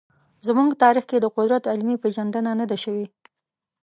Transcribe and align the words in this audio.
زموږ 0.47 0.69
تاریخ 0.83 1.05
کې 1.11 1.17
د 1.21 1.25
قدرت 1.35 1.63
علمي 1.71 1.95
پېژندنه 2.03 2.51
نه 2.59 2.65
ده 2.69 2.77
شوې. 2.83 3.05